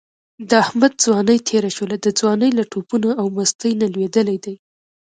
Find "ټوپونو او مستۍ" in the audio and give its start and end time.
2.71-3.71